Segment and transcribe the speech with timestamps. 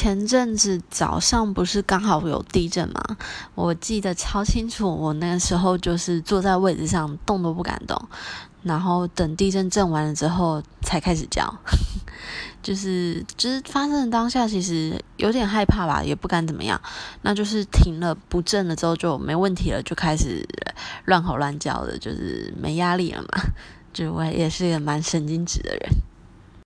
[0.00, 3.02] 前阵子早上不是刚好有地震吗？
[3.56, 8.00] 我记得超清楚，我那个时候就是坐在位置上动都不敢动，
[8.62, 11.52] 然后等地震震完了之后才开始叫，
[12.62, 16.80] 就是就是发生的当下其实有点害怕吧，也不敢怎么样，
[17.22, 20.46] 那就是停了不震了之后就没问题了，就开始
[21.06, 23.28] 乱吼乱叫的，就是没压力了嘛。
[23.92, 25.90] 就我也是一个蛮神经质的人。